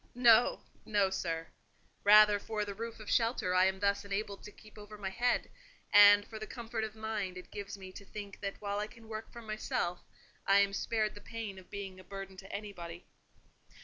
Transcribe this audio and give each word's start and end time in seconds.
"No—no, 0.15 1.11
sir. 1.11 1.49
Rather 2.03 2.39
for 2.39 2.65
the 2.65 2.73
roof 2.73 2.99
of 2.99 3.07
shelter 3.07 3.53
I 3.53 3.65
am 3.65 3.79
thus 3.79 4.03
enabled 4.03 4.41
to 4.41 4.51
keep 4.51 4.79
over 4.79 4.97
my 4.97 5.11
head; 5.11 5.51
and 5.93 6.25
for 6.27 6.39
the 6.39 6.47
comfort 6.47 6.83
of 6.83 6.95
mind 6.95 7.37
it 7.37 7.51
gives 7.51 7.77
me 7.77 7.91
to 7.91 8.03
think 8.05 8.39
that 8.41 8.59
while 8.59 8.79
I 8.79 8.87
can 8.87 9.07
work 9.07 9.31
for 9.31 9.43
myself, 9.43 10.01
I 10.47 10.57
am 10.61 10.73
spared 10.73 11.13
the 11.13 11.21
pain 11.21 11.59
of 11.59 11.69
being 11.69 11.99
a 11.99 12.03
burden 12.03 12.35
to 12.37 12.51
anybody." 12.51 13.05